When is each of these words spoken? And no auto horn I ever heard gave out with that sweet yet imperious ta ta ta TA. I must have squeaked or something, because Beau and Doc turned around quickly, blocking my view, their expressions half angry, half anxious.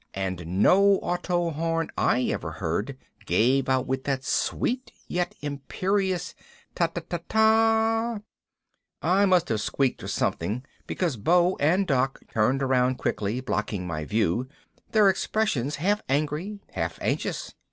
And 0.15 0.63
no 0.63 0.93
auto 1.03 1.51
horn 1.51 1.91
I 1.95 2.23
ever 2.31 2.53
heard 2.53 2.97
gave 3.27 3.69
out 3.69 3.85
with 3.85 4.03
that 4.05 4.23
sweet 4.23 4.91
yet 5.07 5.35
imperious 5.41 6.33
ta 6.73 6.87
ta 6.87 7.01
ta 7.07 7.19
TA. 7.29 8.19
I 9.03 9.25
must 9.27 9.49
have 9.49 9.61
squeaked 9.61 10.01
or 10.01 10.07
something, 10.07 10.65
because 10.87 11.17
Beau 11.17 11.55
and 11.59 11.85
Doc 11.85 12.19
turned 12.33 12.63
around 12.63 12.95
quickly, 12.97 13.41
blocking 13.41 13.85
my 13.85 14.03
view, 14.03 14.47
their 14.91 15.07
expressions 15.07 15.75
half 15.75 16.01
angry, 16.09 16.57
half 16.71 16.97
anxious. 16.99 17.53